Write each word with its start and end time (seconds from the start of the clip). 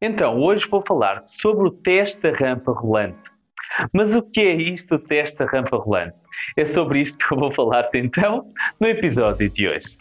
Então, 0.00 0.38
hoje 0.40 0.68
vou 0.68 0.82
falar 0.86 1.22
sobre 1.26 1.66
o 1.66 1.72
teste 1.72 2.20
da 2.20 2.30
rampa 2.30 2.70
rolante. 2.70 3.18
Mas 3.92 4.14
o 4.14 4.22
que 4.22 4.40
é 4.40 4.54
isto, 4.54 4.94
o 4.94 4.98
teste 4.98 5.38
da 5.38 5.44
rampa 5.44 5.76
rolante? 5.76 6.16
É 6.56 6.64
sobre 6.64 7.00
isto 7.00 7.18
que 7.18 7.34
eu 7.34 7.38
vou 7.38 7.52
falar 7.52 7.88
então 7.92 8.46
no 8.80 8.86
episódio 8.86 9.50
de 9.50 9.66
hoje. 9.66 9.96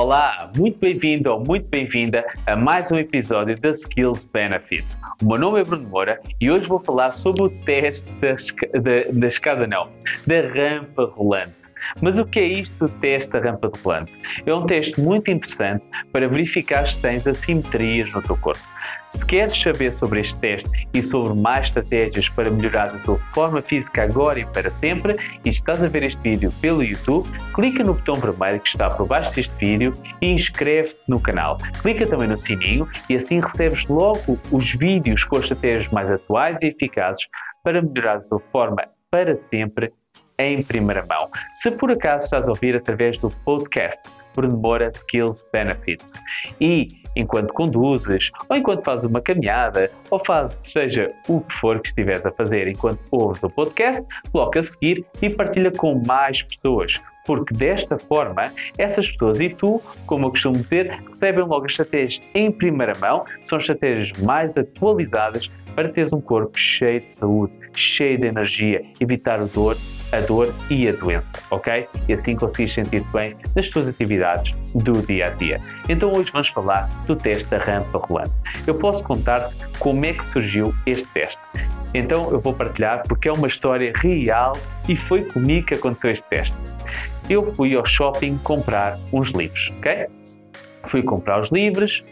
Olá, 0.00 0.52
muito 0.56 0.78
bem-vindo 0.78 1.28
ou 1.28 1.42
muito 1.44 1.66
bem-vinda 1.66 2.24
a 2.46 2.54
mais 2.54 2.88
um 2.92 2.94
episódio 2.94 3.60
da 3.60 3.70
Skills 3.70 4.22
Benefit. 4.32 4.86
O 5.20 5.26
meu 5.26 5.40
nome 5.40 5.60
é 5.60 5.64
Bruno 5.64 5.88
Moura 5.88 6.20
e 6.40 6.48
hoje 6.48 6.68
vou 6.68 6.78
falar 6.78 7.10
sobre 7.10 7.42
o 7.42 7.50
teste 7.50 8.08
da, 8.20 8.36
da, 8.78 9.10
da 9.12 9.26
escada, 9.26 9.66
não, 9.66 9.88
da 10.24 10.36
rampa 10.36 11.04
rolante. 11.04 11.56
Mas 12.00 12.16
o 12.16 12.24
que 12.24 12.38
é 12.38 12.46
isto, 12.46 12.84
o 12.84 12.88
teste 12.88 13.28
da 13.32 13.40
rampa 13.40 13.72
rolante? 13.84 14.12
É 14.46 14.54
um 14.54 14.66
teste 14.66 15.00
muito 15.00 15.32
interessante 15.32 15.84
para 16.12 16.28
verificar 16.28 16.86
se 16.86 17.02
tens 17.02 17.26
assimetrias 17.26 18.12
no 18.12 18.22
teu 18.22 18.36
corpo. 18.36 18.62
Se 19.10 19.24
queres 19.24 19.58
saber 19.58 19.92
sobre 19.94 20.20
este 20.20 20.38
teste 20.38 20.88
e 20.92 21.02
sobre 21.02 21.34
mais 21.34 21.68
estratégias 21.68 22.28
para 22.28 22.50
melhorar 22.50 22.88
a 22.88 22.98
tua 22.98 23.18
forma 23.34 23.62
física 23.62 24.02
agora 24.02 24.40
e 24.40 24.44
para 24.44 24.70
sempre, 24.70 25.16
e 25.44 25.48
estás 25.48 25.82
a 25.82 25.88
ver 25.88 26.02
este 26.02 26.20
vídeo 26.20 26.52
pelo 26.60 26.82
YouTube, 26.82 27.26
clica 27.54 27.82
no 27.82 27.94
botão 27.94 28.14
vermelho 28.16 28.60
que 28.60 28.68
está 28.68 28.90
por 28.90 29.08
baixo 29.08 29.34
deste 29.34 29.54
vídeo 29.54 29.94
e 30.20 30.32
inscreve-te 30.32 30.98
no 31.08 31.20
canal. 31.20 31.56
Clica 31.80 32.06
também 32.06 32.28
no 32.28 32.36
sininho 32.36 32.86
e 33.08 33.16
assim 33.16 33.40
recebes 33.40 33.88
logo 33.88 34.38
os 34.52 34.72
vídeos 34.72 35.24
com 35.24 35.38
estratégias 35.38 35.90
mais 35.90 36.10
atuais 36.10 36.58
e 36.60 36.66
eficazes 36.66 37.26
para 37.64 37.80
melhorar 37.80 38.16
a 38.16 38.20
tua 38.20 38.42
forma 38.52 38.84
para 39.10 39.38
sempre 39.50 39.92
em 40.38 40.62
primeira 40.62 41.04
mão. 41.06 41.28
Se 41.54 41.70
por 41.70 41.90
acaso 41.90 42.24
estás 42.24 42.46
a 42.46 42.50
ouvir 42.50 42.76
através 42.76 43.18
do 43.18 43.28
podcast 43.44 44.00
Bruno 44.34 44.60
Moura 44.60 44.90
Skills 44.94 45.44
Benefits 45.52 46.12
e 46.60 46.86
enquanto 47.18 47.52
conduzes, 47.52 48.30
ou 48.48 48.56
enquanto 48.56 48.84
fazes 48.84 49.04
uma 49.04 49.20
caminhada, 49.20 49.90
ou 50.10 50.24
fazes 50.24 50.60
seja 50.62 51.08
o 51.28 51.40
que 51.40 51.54
for 51.56 51.80
que 51.80 51.88
estiveres 51.88 52.24
a 52.24 52.32
fazer 52.32 52.68
enquanto 52.68 53.00
ouves 53.10 53.42
o 53.42 53.50
podcast, 53.50 54.02
coloca 54.32 54.60
a 54.60 54.64
seguir 54.64 55.04
e 55.20 55.28
partilha 55.28 55.70
com 55.70 56.00
mais 56.06 56.42
pessoas. 56.42 56.94
Porque 57.26 57.52
desta 57.52 57.98
forma, 57.98 58.44
essas 58.78 59.10
pessoas 59.10 59.38
e 59.38 59.50
tu, 59.50 59.82
como 60.06 60.26
eu 60.26 60.30
costumo 60.30 60.56
dizer, 60.56 60.98
recebem 61.06 61.44
logo 61.44 61.66
as 61.66 61.72
estratégias 61.72 62.22
em 62.34 62.50
primeira 62.50 62.94
mão, 62.98 63.24
são 63.44 63.58
estratégias 63.58 64.18
mais 64.22 64.56
atualizadas 64.56 65.50
para 65.74 65.90
teres 65.90 66.12
um 66.12 66.20
corpo 66.20 66.58
cheio 66.58 67.02
de 67.02 67.12
saúde, 67.12 67.52
cheio 67.74 68.18
de 68.18 68.26
energia, 68.26 68.82
evitar 68.98 69.40
a 69.40 69.44
dor, 69.44 69.76
a 70.12 70.20
dor 70.20 70.54
e 70.70 70.88
a 70.88 70.92
doença, 70.92 71.26
ok? 71.50 71.86
E 72.08 72.12
assim 72.12 72.36
conseguires 72.36 72.72
sentir 72.72 73.02
bem 73.12 73.32
nas 73.54 73.68
tuas 73.68 73.86
atividades 73.86 74.54
do 74.74 74.92
dia 75.02 75.26
a 75.26 75.30
dia. 75.30 75.60
Então 75.88 76.12
hoje 76.12 76.30
vamos 76.32 76.48
falar 76.48 76.88
do 77.06 77.14
teste 77.14 77.44
da 77.46 77.58
rampa 77.58 77.98
rolante. 77.98 78.32
Eu 78.66 78.74
posso 78.74 79.02
contar 79.04 79.48
como 79.78 80.04
é 80.04 80.12
que 80.12 80.24
surgiu 80.24 80.74
este 80.86 81.06
teste. 81.08 81.38
Então 81.94 82.30
eu 82.30 82.40
vou 82.40 82.52
partilhar 82.52 83.02
porque 83.06 83.28
é 83.28 83.32
uma 83.32 83.48
história 83.48 83.92
real 83.96 84.52
e 84.88 84.96
foi 84.96 85.24
comigo 85.24 85.66
que 85.66 85.74
aconteceu 85.74 86.12
este 86.12 86.28
teste. 86.28 86.56
Eu 87.28 87.54
fui 87.54 87.74
ao 87.74 87.84
shopping 87.84 88.38
comprar 88.38 88.98
uns 89.12 89.30
livros, 89.30 89.72
ok? 89.78 90.06
Fui 90.86 91.02
comprar 91.02 91.40
os 91.42 91.52
livros 91.52 92.02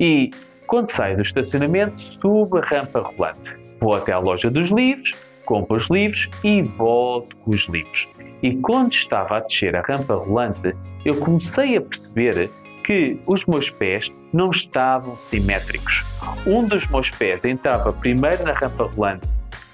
e 0.00 0.30
quando 0.66 0.90
saio 0.90 1.16
do 1.16 1.22
estacionamento, 1.22 2.00
subo 2.00 2.58
a 2.58 2.60
rampa 2.60 3.00
rolante. 3.00 3.54
Vou 3.80 3.94
até 3.94 4.12
à 4.12 4.18
loja 4.18 4.50
dos 4.50 4.68
livros, 4.68 5.12
compro 5.46 5.78
os 5.78 5.88
livros 5.88 6.28
e 6.44 6.60
volto 6.60 7.36
com 7.38 7.50
os 7.50 7.66
livros. 7.68 8.06
E 8.42 8.56
quando 8.56 8.92
estava 8.92 9.38
a 9.38 9.40
descer 9.40 9.74
a 9.74 9.80
rampa 9.80 10.14
rolante, 10.14 10.74
eu 11.04 11.16
comecei 11.16 11.76
a 11.76 11.80
perceber 11.80 12.50
que 12.84 13.18
os 13.26 13.44
meus 13.46 13.70
pés 13.70 14.10
não 14.32 14.50
estavam 14.50 15.16
simétricos. 15.16 16.04
Um 16.46 16.64
dos 16.64 16.86
meus 16.90 17.10
pés 17.10 17.44
entrava 17.44 17.92
primeiro 17.92 18.44
na 18.44 18.52
rampa 18.52 18.84
rolante 18.84 19.28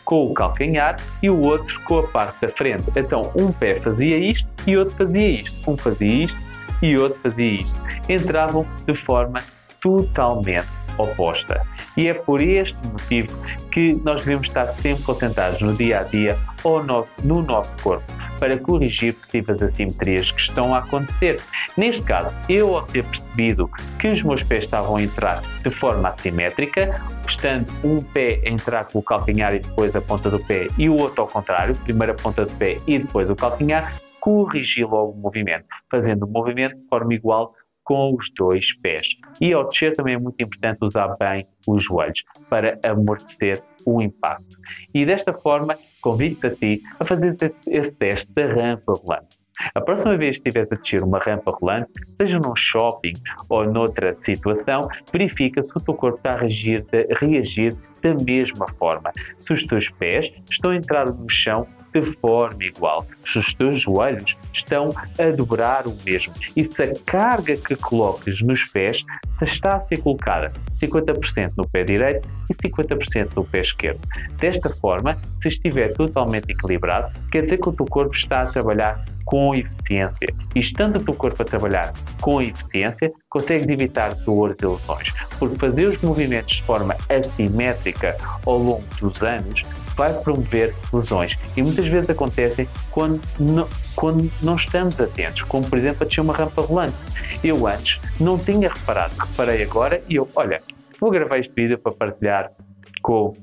com 0.04 0.26
o 0.26 0.34
calcanhar 0.34 0.96
e 1.22 1.30
o 1.30 1.40
outro 1.40 1.80
com 1.82 1.98
a 1.98 2.02
parte 2.08 2.40
da 2.42 2.48
frente. 2.48 2.84
Então, 2.96 3.30
um 3.36 3.52
pé 3.52 3.80
fazia 3.80 4.16
isto 4.18 4.48
e 4.66 4.76
outro 4.76 4.94
fazia 4.96 5.28
isto. 5.28 5.70
Um 5.70 5.76
fazia 5.76 6.24
isto 6.24 6.40
e 6.82 6.96
outro 6.96 7.18
fazia 7.20 7.62
isto. 7.62 7.80
Entravam 8.08 8.66
de 8.86 8.94
forma 8.94 9.38
totalmente 9.80 10.66
oposta. 10.98 11.66
E 11.96 12.08
é 12.08 12.14
por 12.14 12.40
este 12.40 12.86
motivo 12.88 13.36
que 13.70 14.00
nós 14.02 14.22
devemos 14.22 14.48
estar 14.48 14.66
sempre 14.66 15.02
concentrados 15.04 15.60
no 15.60 15.74
dia 15.74 16.00
a 16.00 16.02
dia 16.02 16.38
ou 16.64 16.82
no, 16.82 17.06
no 17.24 17.42
nosso 17.42 17.72
corpo 17.82 18.04
para 18.42 18.58
corrigir 18.58 19.14
possíveis 19.14 19.62
assimetrias 19.62 20.32
que 20.32 20.40
estão 20.40 20.74
a 20.74 20.78
acontecer. 20.78 21.36
Neste 21.78 22.02
caso, 22.02 22.40
eu 22.48 22.76
ao 22.76 22.82
ter 22.82 23.04
percebido 23.04 23.70
que 24.00 24.08
os 24.08 24.20
meus 24.22 24.42
pés 24.42 24.64
estavam 24.64 24.96
a 24.96 25.02
entrar 25.02 25.40
de 25.62 25.70
forma 25.70 26.08
assimétrica, 26.08 27.00
estando 27.28 27.68
um 27.84 28.02
pé 28.02 28.42
a 28.44 28.48
entrar 28.48 28.84
com 28.88 28.98
o 28.98 29.02
calcanhar 29.02 29.54
e 29.54 29.60
depois 29.60 29.94
a 29.94 30.00
ponta 30.00 30.28
do 30.28 30.44
pé 30.44 30.66
e 30.76 30.88
o 30.88 31.00
outro 31.00 31.22
ao 31.22 31.28
contrário, 31.28 31.76
primeiro 31.76 32.12
a 32.12 32.16
ponta 32.16 32.44
do 32.44 32.56
pé 32.56 32.78
e 32.88 32.98
depois 32.98 33.30
o 33.30 33.36
calcanhar, 33.36 33.92
corrigi 34.20 34.82
logo 34.82 35.12
o 35.12 35.16
movimento, 35.16 35.66
fazendo 35.88 36.24
o 36.24 36.28
movimento 36.28 36.76
de 36.76 36.88
forma 36.88 37.14
igual 37.14 37.54
com 37.84 38.14
os 38.14 38.30
dois 38.36 38.72
pés. 38.80 39.06
E 39.40 39.52
ao 39.52 39.68
descer 39.68 39.94
também 39.94 40.14
é 40.14 40.22
muito 40.22 40.40
importante 40.40 40.84
usar 40.84 41.12
bem 41.18 41.44
os 41.66 41.84
joelhos 41.84 42.22
para 42.48 42.78
amortecer 42.84 43.62
o 43.86 44.00
impacto. 44.00 44.56
E 44.94 45.04
desta 45.04 45.32
forma, 45.32 45.74
convido-te 46.00 46.46
a 46.46 46.54
ti 46.54 46.80
a 47.00 47.04
fazer 47.04 47.36
esse 47.66 47.92
teste 47.92 48.32
da 48.32 48.46
rampa 48.46 48.92
rolante. 48.92 49.42
A 49.74 49.84
próxima 49.84 50.16
vez 50.16 50.32
que 50.32 50.48
estiveres 50.48 50.72
a 50.72 50.80
descer 50.80 51.02
uma 51.02 51.18
rampa 51.18 51.52
rolante, 51.52 51.90
seja 52.20 52.38
num 52.38 52.56
shopping 52.56 53.12
ou 53.48 53.64
noutra 53.64 54.10
situação, 54.12 54.80
verifica 55.12 55.62
se 55.62 55.70
o 55.76 55.84
teu 55.84 55.94
corpo 55.94 56.16
está 56.16 56.34
a 56.34 56.38
reagir, 56.38 56.84
a 56.92 57.24
reagir 57.24 57.74
da 58.02 58.14
mesma 58.24 58.66
forma. 58.78 59.12
Se 59.36 59.52
os 59.52 59.66
teus 59.66 59.88
pés 59.90 60.32
estão 60.50 60.70
a 60.70 60.76
entrar 60.76 61.06
no 61.06 61.28
chão 61.28 61.66
de 62.00 62.12
forma 62.16 62.64
igual, 62.64 63.06
se 63.22 63.38
os 63.38 63.54
teus 63.54 63.80
joelhos 63.80 64.36
estão 64.52 64.90
a 65.18 65.30
dobrar 65.30 65.86
o 65.86 65.96
mesmo 66.04 66.32
e 66.56 66.64
se 66.64 66.82
a 66.82 66.94
carga 67.04 67.56
que 67.56 67.76
coloques 67.76 68.40
nos 68.42 68.62
pés 68.70 69.04
está 69.42 69.76
a 69.76 69.80
ser 69.80 70.00
colocada 70.00 70.52
50% 70.80 71.52
no 71.56 71.68
pé 71.68 71.84
direito 71.84 72.26
e 72.50 72.54
50% 72.54 73.30
no 73.36 73.44
pé 73.44 73.60
esquerdo. 73.60 74.00
Desta 74.38 74.70
forma, 74.70 75.14
se 75.40 75.48
estiver 75.48 75.92
totalmente 75.94 76.50
equilibrado, 76.50 77.12
quer 77.30 77.42
dizer 77.42 77.58
que 77.58 77.68
o 77.68 77.72
teu 77.72 77.86
corpo 77.86 78.14
está 78.14 78.42
a 78.42 78.46
trabalhar 78.46 79.00
com 79.24 79.54
eficiência. 79.54 80.28
E 80.54 80.60
estando 80.60 80.98
o 80.98 81.04
teu 81.04 81.14
corpo 81.14 81.42
a 81.42 81.44
trabalhar 81.44 81.92
com 82.20 82.42
eficiência, 82.42 83.12
consegues 83.28 83.68
evitar 83.68 84.14
dores 84.14 84.56
e 84.60 84.66
lesões. 84.66 85.12
Porque 85.38 85.56
fazer 85.56 85.86
os 85.86 86.00
movimentos 86.02 86.56
de 86.56 86.62
forma 86.62 86.96
assimétrica 87.08 88.16
ao 88.44 88.58
longo 88.58 88.84
dos 89.00 89.22
anos 89.22 89.62
vai 89.96 90.12
promover 90.22 90.74
lesões. 90.92 91.36
E 91.56 91.62
muitas 91.62 91.86
vezes 91.86 92.08
acontecem 92.10 92.68
quando 92.90 93.20
não, 93.38 93.68
quando 93.94 94.30
não 94.42 94.56
estamos 94.56 95.00
atentos, 95.00 95.42
como 95.42 95.68
por 95.68 95.78
exemplo 95.78 96.04
a 96.04 96.06
descer 96.06 96.20
uma 96.20 96.34
rampa 96.34 96.62
rolante. 96.62 96.96
Eu 97.42 97.66
antes 97.66 98.00
não 98.20 98.38
tinha 98.38 98.68
reparado, 98.68 99.14
reparei 99.18 99.62
agora 99.62 100.02
e 100.08 100.16
eu, 100.16 100.28
olha, 100.34 100.62
vou 101.00 101.10
gravar 101.10 101.38
este 101.38 101.52
vídeo 101.54 101.78
para 101.78 101.92
partilhar 101.92 102.52
com. 103.02 103.34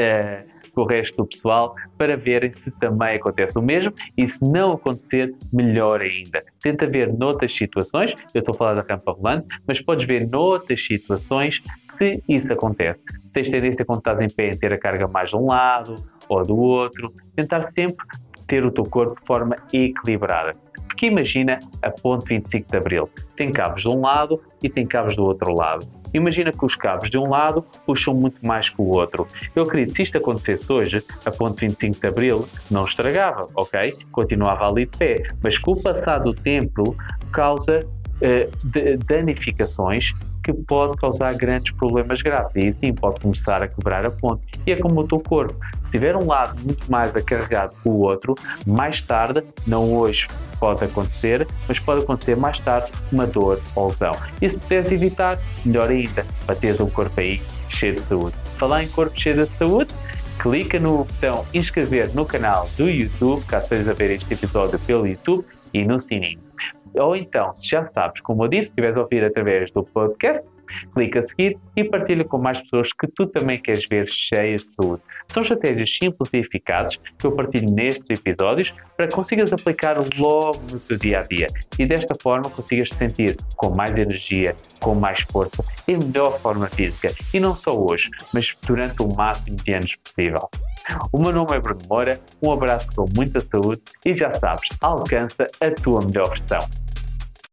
Uh, 0.00 0.57
com 0.78 0.82
o 0.82 0.86
resto 0.86 1.16
do 1.16 1.26
pessoal 1.26 1.74
para 1.96 2.16
verem 2.16 2.52
se 2.56 2.70
também 2.70 3.16
acontece 3.16 3.58
o 3.58 3.62
mesmo 3.62 3.92
e 4.16 4.28
se 4.28 4.38
não 4.42 4.68
acontecer, 4.68 5.34
melhor 5.52 6.00
ainda. 6.00 6.40
Tenta 6.62 6.86
ver 6.86 7.12
noutras 7.14 7.52
situações, 7.52 8.14
eu 8.32 8.38
estou 8.38 8.54
a 8.54 8.58
falar 8.58 8.74
da 8.74 8.82
rampa 8.82 9.10
rolante, 9.10 9.46
mas 9.66 9.80
podes 9.80 10.06
ver 10.06 10.28
noutras 10.28 10.80
situações 10.80 11.60
se 11.96 12.22
isso 12.28 12.52
acontece. 12.52 13.02
Se 13.24 13.32
tens 13.32 13.50
tendência 13.50 13.84
quando 13.84 13.98
estás 13.98 14.20
em 14.20 14.28
pé 14.28 14.50
em 14.50 14.56
ter 14.56 14.72
a 14.72 14.78
carga 14.78 15.08
mais 15.08 15.30
de 15.30 15.36
um 15.36 15.46
lado 15.46 15.96
ou 16.28 16.44
do 16.44 16.56
outro, 16.56 17.12
tentar 17.34 17.64
sempre 17.64 18.06
ter 18.48 18.64
o 18.64 18.70
teu 18.70 18.84
corpo 18.84 19.14
de 19.14 19.26
forma 19.26 19.54
equilibrada. 19.72 20.50
Porque 20.88 21.06
imagina 21.06 21.60
a 21.82 21.90
ponte 21.90 22.26
25 22.28 22.66
de 22.68 22.76
Abril. 22.76 23.08
Tem 23.36 23.52
cabos 23.52 23.82
de 23.82 23.88
um 23.88 24.00
lado 24.00 24.34
e 24.62 24.68
tem 24.68 24.84
cabos 24.84 25.14
do 25.14 25.24
outro 25.24 25.54
lado. 25.54 25.86
Imagina 26.12 26.50
que 26.50 26.64
os 26.64 26.74
cabos 26.74 27.08
de 27.08 27.18
um 27.18 27.28
lado 27.28 27.64
puxam 27.86 28.14
muito 28.14 28.44
mais 28.44 28.68
que 28.68 28.80
o 28.80 28.88
outro. 28.88 29.28
Eu 29.54 29.62
acredito 29.62 29.92
que 29.92 29.96
se 29.98 30.02
isto 30.04 30.18
acontecesse 30.18 30.72
hoje, 30.72 31.04
a 31.24 31.30
ponte 31.30 31.60
25 31.60 32.00
de 32.00 32.06
Abril 32.06 32.48
não 32.70 32.84
estragava, 32.84 33.46
ok? 33.54 33.94
Continuava 34.10 34.66
ali 34.66 34.86
de 34.86 34.98
pé. 34.98 35.22
Mas 35.42 35.56
com 35.58 35.72
o 35.72 35.82
passar 35.82 36.18
do 36.18 36.34
tempo 36.34 36.96
causa 37.32 37.86
uh, 37.86 39.04
danificações 39.06 40.12
que 40.42 40.52
pode 40.52 40.96
causar 40.96 41.34
grandes 41.34 41.74
problemas 41.74 42.22
graves 42.22 42.52
e 42.56 42.72
sim 42.72 42.94
pode 42.94 43.20
começar 43.20 43.62
a 43.62 43.68
quebrar 43.68 44.06
a 44.06 44.10
ponte. 44.10 44.46
E 44.66 44.72
é 44.72 44.76
como 44.76 45.00
o 45.00 45.06
teu 45.06 45.20
corpo. 45.20 45.54
Tiver 45.90 46.16
um 46.16 46.26
lado 46.26 46.58
muito 46.62 46.90
mais 46.90 47.14
acarregado 47.14 47.72
que 47.82 47.88
o 47.88 47.98
outro, 47.98 48.34
mais 48.66 49.02
tarde, 49.02 49.42
não 49.66 49.92
hoje 49.92 50.28
pode 50.58 50.84
acontecer, 50.84 51.46
mas 51.66 51.78
pode 51.78 52.02
acontecer 52.02 52.36
mais 52.36 52.58
tarde 52.58 52.90
uma 53.12 53.26
dor 53.26 53.60
ou 53.74 53.88
lesão. 53.88 54.12
E 54.42 54.50
se 54.50 54.56
puderes 54.56 54.90
evitar, 54.92 55.38
melhor 55.64 55.90
ainda, 55.90 56.26
para 56.44 56.54
teres 56.54 56.80
um 56.80 56.90
corpo 56.90 57.20
aí 57.20 57.40
cheio 57.68 57.94
de 57.94 58.00
saúde. 58.00 58.34
Falar 58.56 58.82
em 58.82 58.88
corpo 58.88 59.18
cheio 59.18 59.46
de 59.46 59.56
saúde, 59.56 59.94
clica 60.38 60.78
no 60.78 61.04
botão 61.04 61.46
inscrever 61.54 62.14
no 62.14 62.26
canal 62.26 62.68
do 62.76 62.88
YouTube, 62.88 63.44
caso 63.46 63.64
estejas 63.64 63.88
a 63.88 63.92
ver 63.92 64.10
este 64.10 64.34
episódio 64.34 64.78
pelo 64.80 65.06
YouTube, 65.06 65.44
e 65.72 65.84
no 65.84 66.00
sininho. 66.00 66.40
Ou 66.94 67.14
então, 67.14 67.54
se 67.54 67.68
já 67.68 67.86
sabes, 67.88 68.20
como 68.22 68.44
eu 68.44 68.48
disse, 68.48 68.64
se 68.64 68.68
estiveres 68.70 68.96
a 68.96 69.00
ouvir 69.00 69.22
através 69.22 69.70
do 69.70 69.84
podcast, 69.84 70.42
clica 70.94 71.20
a 71.20 71.26
seguir 71.26 71.58
e 71.76 71.84
partilha 71.84 72.24
com 72.24 72.38
mais 72.38 72.60
pessoas 72.62 72.92
que 72.92 73.06
tu 73.08 73.26
também 73.26 73.60
queres 73.60 73.84
ver 73.88 74.08
cheias 74.10 74.62
de 74.62 74.74
saúde. 74.74 75.02
São 75.28 75.42
estratégias 75.42 75.90
simples 75.90 76.30
e 76.32 76.38
eficazes 76.38 76.98
que 77.18 77.26
eu 77.26 77.32
partilho 77.32 77.70
nestes 77.70 78.18
episódios 78.18 78.74
para 78.96 79.06
que 79.06 79.14
consigas 79.14 79.52
aplicar 79.52 79.96
logo 80.18 80.60
no 80.70 80.80
teu 80.80 80.98
dia 80.98 81.20
a 81.20 81.22
dia 81.22 81.46
e 81.78 81.84
desta 81.84 82.14
forma 82.22 82.50
consigas 82.50 82.88
te 82.88 82.96
sentir 82.96 83.36
com 83.56 83.74
mais 83.74 83.90
energia, 83.90 84.54
com 84.80 84.94
mais 84.94 85.20
força 85.30 85.62
e 85.86 85.96
melhor 85.96 86.38
forma 86.38 86.66
física. 86.68 87.12
E 87.32 87.40
não 87.40 87.54
só 87.54 87.78
hoje, 87.78 88.08
mas 88.32 88.54
durante 88.66 89.02
o 89.02 89.14
máximo 89.14 89.56
de 89.56 89.72
anos 89.72 89.94
possível. 89.96 90.48
O 91.12 91.20
meu 91.20 91.32
nome 91.32 91.54
é 91.54 91.60
Bruno 91.60 91.80
Moura, 91.88 92.18
um 92.42 92.52
abraço 92.52 92.88
com 92.96 93.04
muita 93.14 93.40
saúde 93.40 93.82
e 94.04 94.16
já 94.16 94.32
sabes, 94.34 94.68
alcança 94.80 95.44
a 95.60 95.70
tua 95.70 96.00
melhor 96.04 96.30
versão. 96.30 96.87